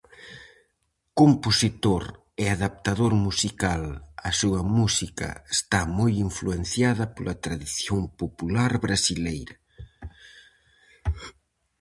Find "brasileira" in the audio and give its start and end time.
8.85-9.55